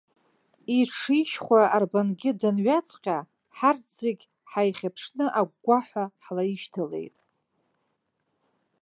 Иҽ 0.79 0.95
ишьхәа 1.21 1.61
арбангьы 1.75 2.31
данҩаҵҟьа, 2.39 3.17
ҳарҭ 3.57 3.85
зегь 3.99 4.23
ҳаихьыԥшны 4.49 5.25
агәгәаҳәа 5.39 6.05
ҳлаишьҭалеит. 6.23 7.15